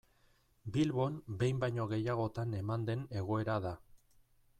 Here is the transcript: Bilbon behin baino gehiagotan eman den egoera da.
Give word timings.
Bilbon 0.77 1.19
behin 1.43 1.59
baino 1.63 1.85
gehiagotan 1.91 2.57
eman 2.61 2.87
den 2.91 3.05
egoera 3.21 3.59
da. 3.67 3.75